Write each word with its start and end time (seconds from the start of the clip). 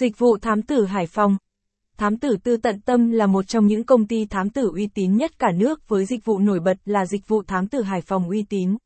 Dịch 0.00 0.18
vụ 0.18 0.36
thám 0.38 0.62
tử 0.62 0.84
Hải 0.84 1.06
Phòng 1.06 1.36
Thám 1.98 2.16
tử 2.16 2.36
tư 2.44 2.56
tận 2.56 2.80
tâm 2.80 3.10
là 3.10 3.26
một 3.26 3.42
trong 3.42 3.66
những 3.66 3.84
công 3.84 4.06
ty 4.06 4.26
thám 4.26 4.50
tử 4.50 4.70
uy 4.74 4.88
tín 4.94 5.16
nhất 5.16 5.38
cả 5.38 5.48
nước 5.54 5.88
với 5.88 6.04
dịch 6.04 6.24
vụ 6.24 6.38
nổi 6.38 6.60
bật 6.60 6.76
là 6.84 7.06
dịch 7.06 7.28
vụ 7.28 7.42
thám 7.46 7.68
tử 7.68 7.82
Hải 7.82 8.00
Phòng 8.00 8.28
uy 8.28 8.42
tín. 8.48 8.76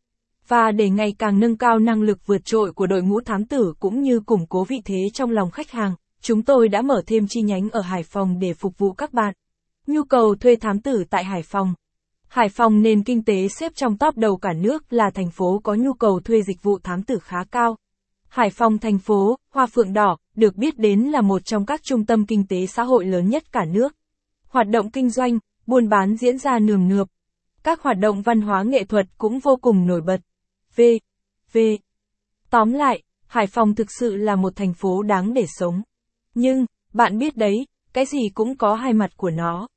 Và 0.48 0.70
để 0.70 0.90
ngày 0.90 1.14
càng 1.18 1.40
nâng 1.40 1.56
cao 1.56 1.78
năng 1.78 2.02
lực 2.02 2.26
vượt 2.26 2.44
trội 2.44 2.72
của 2.72 2.86
đội 2.86 3.02
ngũ 3.02 3.20
thám 3.20 3.44
tử 3.44 3.74
cũng 3.80 4.00
như 4.00 4.20
củng 4.20 4.46
cố 4.46 4.64
vị 4.64 4.76
thế 4.84 4.96
trong 5.12 5.30
lòng 5.30 5.50
khách 5.50 5.70
hàng, 5.70 5.94
chúng 6.20 6.42
tôi 6.42 6.68
đã 6.68 6.82
mở 6.82 7.02
thêm 7.06 7.26
chi 7.28 7.42
nhánh 7.42 7.70
ở 7.70 7.80
Hải 7.80 8.02
Phòng 8.02 8.38
để 8.38 8.54
phục 8.54 8.78
vụ 8.78 8.92
các 8.92 9.12
bạn. 9.12 9.34
Nhu 9.86 10.04
cầu 10.04 10.34
thuê 10.40 10.56
thám 10.56 10.80
tử 10.80 11.04
tại 11.10 11.24
Hải 11.24 11.42
Phòng 11.42 11.74
Hải 12.28 12.48
Phòng 12.48 12.82
nền 12.82 13.04
kinh 13.04 13.24
tế 13.24 13.48
xếp 13.48 13.72
trong 13.74 13.98
top 13.98 14.16
đầu 14.16 14.36
cả 14.36 14.52
nước 14.52 14.92
là 14.92 15.10
thành 15.14 15.30
phố 15.30 15.60
có 15.64 15.74
nhu 15.74 15.92
cầu 15.92 16.20
thuê 16.20 16.42
dịch 16.42 16.62
vụ 16.62 16.78
thám 16.78 17.02
tử 17.02 17.18
khá 17.22 17.44
cao. 17.50 17.76
Hải 18.28 18.50
Phòng 18.50 18.78
thành 18.78 18.98
phố, 18.98 19.38
Hoa 19.50 19.66
Phượng 19.66 19.92
Đỏ, 19.92 20.16
được 20.36 20.56
biết 20.56 20.78
đến 20.78 21.00
là 21.00 21.20
một 21.20 21.44
trong 21.44 21.66
các 21.66 21.82
trung 21.82 22.06
tâm 22.06 22.26
kinh 22.26 22.46
tế 22.46 22.66
xã 22.66 22.82
hội 22.82 23.06
lớn 23.06 23.28
nhất 23.28 23.52
cả 23.52 23.64
nước. 23.64 23.96
Hoạt 24.48 24.68
động 24.68 24.90
kinh 24.90 25.10
doanh, 25.10 25.38
buôn 25.66 25.88
bán 25.88 26.16
diễn 26.16 26.38
ra 26.38 26.58
nườm 26.58 26.88
nượp. 26.88 27.08
Các 27.62 27.80
hoạt 27.80 27.98
động 27.98 28.22
văn 28.22 28.40
hóa 28.40 28.62
nghệ 28.62 28.84
thuật 28.84 29.06
cũng 29.18 29.38
vô 29.38 29.56
cùng 29.56 29.86
nổi 29.86 30.00
bật. 30.00 30.20
V. 30.76 30.80
V. 31.52 31.58
Tóm 32.50 32.72
lại, 32.72 33.02
Hải 33.26 33.46
Phòng 33.46 33.74
thực 33.74 33.86
sự 33.98 34.16
là 34.16 34.36
một 34.36 34.56
thành 34.56 34.74
phố 34.74 35.02
đáng 35.02 35.34
để 35.34 35.46
sống. 35.46 35.82
Nhưng, 36.34 36.66
bạn 36.92 37.18
biết 37.18 37.36
đấy, 37.36 37.66
cái 37.92 38.04
gì 38.04 38.28
cũng 38.34 38.56
có 38.56 38.74
hai 38.74 38.92
mặt 38.92 39.10
của 39.16 39.30
nó. 39.30 39.68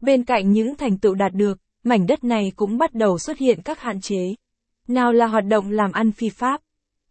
Bên 0.00 0.24
cạnh 0.24 0.52
những 0.52 0.76
thành 0.76 0.98
tựu 0.98 1.14
đạt 1.14 1.32
được, 1.32 1.58
mảnh 1.84 2.06
đất 2.06 2.24
này 2.24 2.52
cũng 2.56 2.78
bắt 2.78 2.94
đầu 2.94 3.18
xuất 3.18 3.38
hiện 3.38 3.62
các 3.62 3.80
hạn 3.80 4.00
chế. 4.00 4.34
Nào 4.88 5.12
là 5.12 5.26
hoạt 5.26 5.44
động 5.44 5.70
làm 5.70 5.92
ăn 5.92 6.12
phi 6.12 6.28
pháp. 6.28 6.60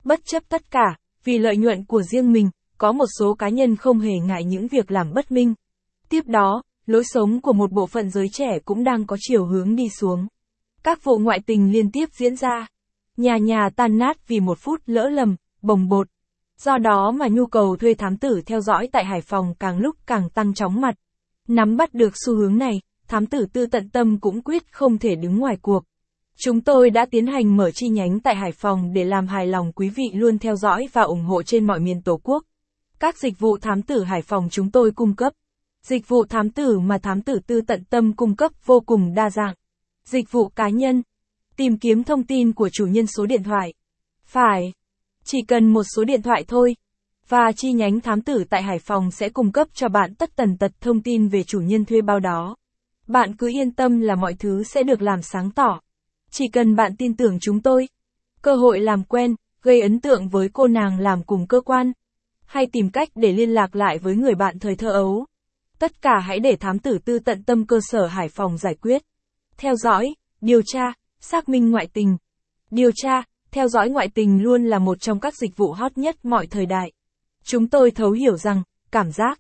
Bất 0.04 0.26
chấp 0.26 0.44
tất 0.50 0.72
cả, 0.72 0.98
vì 1.24 1.38
lợi 1.38 1.58
nhuận 1.58 1.86
của 1.86 2.02
riêng 2.02 2.32
mình, 2.32 2.50
có 2.78 2.92
một 2.92 3.06
số 3.20 3.34
cá 3.34 3.50
nhân 3.50 3.76
không 3.76 4.00
hề 4.00 4.20
ngại 4.20 4.44
những 4.44 4.68
việc 4.68 4.92
làm 4.92 5.14
bất 5.14 5.32
minh. 5.32 5.54
Tiếp 6.10 6.28
đó, 6.28 6.62
lối 6.86 7.04
sống 7.04 7.42
của 7.42 7.54
một 7.54 7.72
bộ 7.72 7.88
phận 7.88 8.10
giới 8.10 8.28
trẻ 8.32 8.60
cũng 8.66 8.84
đang 8.84 9.06
có 9.06 9.18
chiều 9.20 9.46
hướng 9.46 9.76
đi 9.76 9.90
xuống. 9.90 10.28
Các 10.84 11.04
vụ 11.04 11.18
ngoại 11.18 11.40
tình 11.46 11.72
liên 11.72 11.92
tiếp 11.92 12.10
diễn 12.12 12.36
ra. 12.36 12.68
Nhà 13.18 13.38
nhà 13.38 13.70
tan 13.76 13.98
nát 13.98 14.28
vì 14.28 14.40
một 14.40 14.58
phút 14.60 14.82
lỡ 14.86 15.10
lầm, 15.10 15.36
bồng 15.62 15.90
bột. 15.90 16.08
Do 16.58 16.78
đó 16.78 17.12
mà 17.12 17.28
nhu 17.28 17.46
cầu 17.46 17.76
thuê 17.76 17.94
thám 17.94 18.18
tử 18.18 18.42
theo 18.46 18.62
dõi 18.62 18.90
tại 18.92 19.06
Hải 19.06 19.22
Phòng 19.22 19.54
càng 19.60 19.78
lúc 19.78 19.96
càng 20.06 20.30
tăng 20.30 20.54
chóng 20.54 20.82
mặt. 20.82 20.96
Nắm 21.48 21.78
bắt 21.78 21.94
được 21.94 22.14
xu 22.26 22.36
hướng 22.36 22.58
này, 22.58 22.82
thám 23.08 23.26
tử 23.26 23.46
tư 23.54 23.66
tận 23.66 23.90
tâm 23.90 24.20
cũng 24.20 24.42
quyết 24.42 24.64
không 24.72 24.98
thể 24.98 25.16
đứng 25.16 25.38
ngoài 25.38 25.58
cuộc. 25.62 25.84
Chúng 26.38 26.62
tôi 26.62 26.90
đã 26.90 27.06
tiến 27.12 27.28
hành 27.28 27.58
mở 27.58 27.72
chi 27.72 27.88
nhánh 27.88 28.20
tại 28.20 28.36
Hải 28.36 28.52
Phòng 28.52 28.94
để 28.94 29.04
làm 29.04 29.28
hài 29.28 29.48
lòng 29.48 29.72
quý 29.72 29.90
vị 29.90 30.04
luôn 30.14 30.40
theo 30.40 30.56
dõi 30.56 30.88
và 30.94 31.02
ủng 31.02 31.24
hộ 31.24 31.44
trên 31.44 31.68
mọi 31.68 31.80
miền 31.80 32.02
Tổ 32.02 32.20
quốc. 32.24 32.44
Các 33.00 33.18
dịch 33.18 33.40
vụ 33.40 33.58
thám 33.58 33.82
tử 33.82 34.04
Hải 34.04 34.22
Phòng 34.22 34.48
chúng 34.52 34.72
tôi 34.72 34.92
cung 34.96 35.16
cấp. 35.16 35.34
Dịch 35.84 36.08
vụ 36.08 36.26
thám 36.26 36.50
tử 36.50 36.80
mà 36.80 36.98
thám 36.98 37.22
tử 37.22 37.40
tư 37.48 37.62
tận 37.68 37.84
tâm 37.90 38.14
cung 38.14 38.36
cấp 38.36 38.52
vô 38.66 38.80
cùng 38.86 39.14
đa 39.14 39.30
dạng. 39.30 39.54
Dịch 40.06 40.32
vụ 40.32 40.50
cá 40.50 40.70
nhân. 40.70 41.02
Tìm 41.56 41.78
kiếm 41.78 42.04
thông 42.04 42.24
tin 42.24 42.54
của 42.54 42.70
chủ 42.74 42.86
nhân 42.86 43.08
số 43.08 43.26
điện 43.26 43.44
thoại. 43.44 43.74
Phải. 44.26 44.74
Chỉ 45.24 45.42
cần 45.48 45.74
một 45.74 45.84
số 45.96 46.04
điện 46.04 46.22
thoại 46.22 46.44
thôi. 46.48 46.76
Và 47.30 47.52
chi 47.56 47.72
nhánh 47.72 48.00
thám 48.00 48.22
tử 48.22 48.44
tại 48.50 48.64
Hải 48.64 48.80
Phòng 48.80 49.12
sẽ 49.12 49.30
cung 49.30 49.52
cấp 49.52 49.68
cho 49.74 49.88
bạn 49.88 50.16
tất 50.16 50.36
tần 50.36 50.58
tật 50.58 50.72
thông 50.82 51.02
tin 51.02 51.28
về 51.28 51.44
chủ 51.44 51.60
nhân 51.60 51.86
thuê 51.86 52.02
bao 52.02 52.20
đó. 52.20 52.56
Bạn 53.08 53.36
cứ 53.36 53.50
yên 53.50 53.72
tâm 53.72 54.00
là 54.00 54.16
mọi 54.16 54.34
thứ 54.40 54.64
sẽ 54.64 54.84
được 54.84 55.02
làm 55.02 55.22
sáng 55.22 55.52
tỏ. 55.52 55.80
Chỉ 56.32 56.46
cần 56.54 56.76
bạn 56.76 56.96
tin 56.98 57.16
tưởng 57.16 57.38
chúng 57.42 57.62
tôi. 57.62 57.88
Cơ 58.42 58.56
hội 58.56 58.80
làm 58.80 59.04
quen, 59.04 59.36
gây 59.62 59.82
ấn 59.82 60.00
tượng 60.00 60.28
với 60.28 60.50
cô 60.54 60.68
nàng 60.68 61.00
làm 61.00 61.24
cùng 61.24 61.48
cơ 61.48 61.62
quan. 61.62 61.92
Hay 62.54 62.68
tìm 62.68 62.90
cách 62.90 63.10
để 63.16 63.32
liên 63.32 63.50
lạc 63.50 63.76
lại 63.76 63.98
với 63.98 64.16
người 64.16 64.36
bạn 64.36 64.60
thời 64.60 64.76
thơ 64.76 64.92
ấu. 64.92 65.26
Tất 65.80 66.02
cả 66.02 66.20
hãy 66.20 66.40
để 66.40 66.56
thám 66.56 66.80
tử 66.80 66.98
tư 67.06 67.20
tận 67.20 67.44
tâm 67.44 67.66
cơ 67.66 67.80
sở 67.84 68.06
Hải 68.06 68.30
Phòng 68.30 68.58
giải 68.58 68.76
quyết. 68.76 69.04
Theo 69.58 69.76
dõi, 69.76 70.16
điều 70.42 70.62
tra, 70.66 70.94
xác 71.20 71.50
minh 71.50 71.72
ngoại 71.72 71.88
tình. 71.94 72.18
Điều 72.72 72.92
tra, 72.96 73.24
theo 73.52 73.68
dõi 73.68 73.90
ngoại 73.90 74.08
tình 74.14 74.44
luôn 74.44 74.66
là 74.66 74.80
một 74.80 75.02
trong 75.02 75.20
các 75.20 75.36
dịch 75.36 75.58
vụ 75.58 75.72
hot 75.72 75.98
nhất 75.98 76.26
mọi 76.26 76.48
thời 76.48 76.66
đại. 76.66 76.92
Chúng 77.44 77.68
tôi 77.68 77.92
thấu 77.92 78.12
hiểu 78.12 78.38
rằng, 78.38 78.64
cảm 78.92 79.12
giác, 79.12 79.40